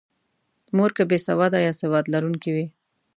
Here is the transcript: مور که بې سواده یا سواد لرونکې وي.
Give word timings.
مور 0.75 0.91
که 0.97 1.03
بې 1.09 1.17
سواده 1.27 1.59
یا 1.67 1.73
سواد 1.81 2.05
لرونکې 2.13 2.51
وي. 2.55 2.65